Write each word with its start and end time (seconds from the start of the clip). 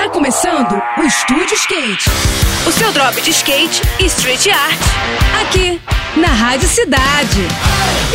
Tá 0.00 0.08
começando 0.08 0.80
o 0.96 1.02
Estúdio 1.02 1.54
Skate. 1.56 2.08
O 2.66 2.72
seu 2.72 2.90
drop 2.90 3.20
de 3.20 3.28
skate 3.32 3.82
e 4.00 4.06
street 4.06 4.46
art. 4.46 4.80
Aqui, 5.42 5.78
na 6.18 6.28
Rádio 6.28 6.66
Cidade. 6.66 7.42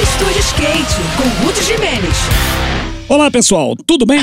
Estúdio 0.01 0.39
Skate, 0.39 0.95
com 1.15 1.45
Ruth 1.45 1.61
Jimenez. 1.61 2.15
Olá 3.07 3.29
pessoal, 3.29 3.75
tudo 3.85 4.03
bem? 4.03 4.19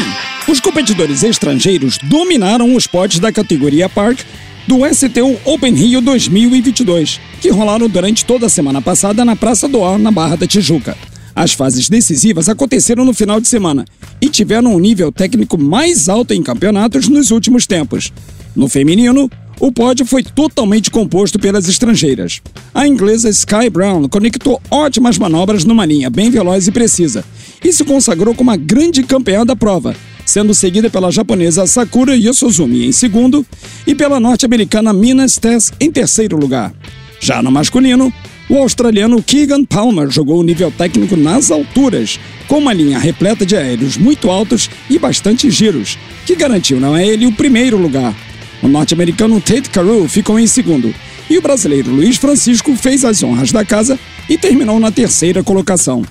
Os 0.48 0.58
competidores 0.58 1.22
estrangeiros 1.22 1.98
dominaram 2.02 2.74
os 2.74 2.88
potes 2.88 3.20
da 3.20 3.30
categoria 3.30 3.88
Park 3.88 4.22
do 4.66 4.80
STU 4.92 5.38
Open 5.44 5.72
Rio 5.72 6.00
2022, 6.00 7.20
que 7.40 7.48
rolaram 7.48 7.88
durante 7.88 8.24
toda 8.24 8.46
a 8.46 8.50
semana 8.50 8.82
passada 8.82 9.24
na 9.24 9.36
Praça 9.36 9.68
do 9.68 9.84
Ar, 9.84 10.00
na 10.00 10.10
Barra 10.10 10.36
da 10.36 10.48
Tijuca. 10.48 10.96
As 11.34 11.52
fases 11.52 11.88
decisivas 11.88 12.48
aconteceram 12.48 13.04
no 13.04 13.14
final 13.14 13.40
de 13.40 13.48
semana 13.48 13.84
e 14.20 14.28
tiveram 14.28 14.74
um 14.74 14.78
nível 14.78 15.10
técnico 15.10 15.56
mais 15.58 16.08
alto 16.08 16.34
em 16.34 16.42
campeonatos 16.42 17.08
nos 17.08 17.30
últimos 17.30 17.66
tempos. 17.66 18.12
No 18.54 18.68
feminino, 18.68 19.30
o 19.58 19.70
pódio 19.70 20.04
foi 20.04 20.22
totalmente 20.22 20.90
composto 20.90 21.38
pelas 21.38 21.68
estrangeiras. 21.68 22.40
A 22.74 22.86
inglesa 22.86 23.30
Sky 23.30 23.70
Brown 23.70 24.08
conectou 24.08 24.60
ótimas 24.70 25.16
manobras 25.18 25.64
numa 25.64 25.86
linha 25.86 26.10
bem 26.10 26.30
veloz 26.30 26.66
e 26.66 26.72
precisa 26.72 27.24
e 27.64 27.72
se 27.72 27.84
consagrou 27.84 28.34
como 28.34 28.50
a 28.50 28.56
grande 28.56 29.02
campeã 29.02 29.46
da 29.46 29.54
prova, 29.54 29.94
sendo 30.26 30.52
seguida 30.52 30.90
pela 30.90 31.12
japonesa 31.12 31.66
Sakura 31.66 32.16
Yosozumi 32.16 32.86
em 32.86 32.92
segundo 32.92 33.46
e 33.86 33.94
pela 33.94 34.18
norte-americana 34.18 34.92
Minas 34.92 35.36
Tess 35.36 35.72
em 35.80 35.90
terceiro 35.90 36.36
lugar. 36.36 36.74
Já 37.20 37.40
no 37.40 37.52
masculino, 37.52 38.12
o 38.52 38.58
australiano 38.58 39.22
Keegan 39.22 39.64
Palmer 39.64 40.10
jogou 40.10 40.38
o 40.38 40.42
nível 40.42 40.70
técnico 40.70 41.16
nas 41.16 41.50
alturas, 41.50 42.20
com 42.46 42.58
uma 42.58 42.74
linha 42.74 42.98
repleta 42.98 43.46
de 43.46 43.56
aéreos 43.56 43.96
muito 43.96 44.30
altos 44.30 44.68
e 44.90 44.98
bastante 44.98 45.50
giros, 45.50 45.98
que 46.26 46.36
garantiu 46.36 46.78
não 46.78 46.94
é 46.94 47.06
ele 47.06 47.24
o 47.24 47.32
primeiro 47.32 47.78
lugar. 47.78 48.14
O 48.62 48.68
norte-americano 48.68 49.40
Tate 49.40 49.70
Carew 49.70 50.06
ficou 50.06 50.38
em 50.38 50.46
segundo, 50.46 50.94
e 51.30 51.38
o 51.38 51.40
brasileiro 51.40 51.90
Luiz 51.90 52.18
Francisco 52.18 52.76
fez 52.76 53.06
as 53.06 53.22
honras 53.22 53.50
da 53.52 53.64
casa 53.64 53.98
e 54.28 54.36
terminou 54.36 54.78
na 54.78 54.92
terceira 54.92 55.42
colocação. 55.42 56.02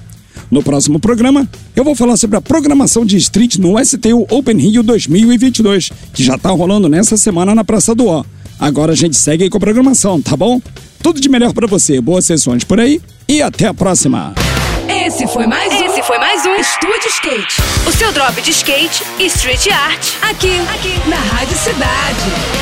No 0.50 0.64
próximo 0.64 1.00
programa, 1.00 1.48
eu 1.76 1.84
vou 1.84 1.94
falar 1.94 2.18
sobre 2.18 2.38
a 2.38 2.42
programação 2.42 3.06
de 3.06 3.18
street 3.18 3.58
no 3.58 3.78
STU 3.86 4.26
Open 4.32 4.58
Rio 4.58 4.82
2022, 4.82 5.92
que 6.12 6.24
já 6.24 6.38
está 6.38 6.50
rolando 6.50 6.90
nessa 6.90 7.18
semana 7.18 7.54
na 7.54 7.64
Praça 7.64 7.94
do 7.94 8.08
Ó. 8.08 8.26
Agora 8.62 8.92
a 8.92 8.96
gente 8.96 9.18
segue 9.18 9.46
aí 9.46 9.50
com 9.50 9.58
a 9.58 9.60
programação, 9.60 10.22
tá 10.22 10.38
bom? 10.38 10.62
Tudo 11.02 11.20
de 11.20 11.28
melhor 11.28 11.52
para 11.52 11.66
você, 11.66 12.00
boas 12.00 12.28
sessões 12.28 12.64
por 12.64 12.80
aí 12.80 13.02
e 13.28 13.42
até 13.42 13.66
a 13.66 13.74
próxima. 13.74 14.36
Esse 14.88 15.26
foi 15.26 15.48
mais 15.48 15.74
um. 15.74 15.86
Esse 15.86 16.04
foi 16.04 16.20
mais 16.20 16.46
um 16.46 16.54
Estúdio 16.54 17.08
Skate. 17.08 17.62
O 17.88 17.92
seu 17.92 18.12
drop 18.12 18.40
de 18.40 18.52
skate 18.52 19.04
e 19.18 19.26
street 19.26 19.68
art. 19.72 20.14
Aqui, 20.30 20.60
aqui, 20.76 21.10
na 21.10 21.16
Rádio 21.16 21.58
Cidade. 21.58 22.61